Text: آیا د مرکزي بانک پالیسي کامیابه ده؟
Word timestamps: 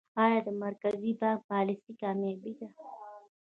آیا 0.23 0.39
د 0.47 0.49
مرکزي 0.63 1.11
بانک 1.19 1.39
پالیسي 1.51 1.91
کامیابه 2.01 2.51
ده؟ 2.59 2.67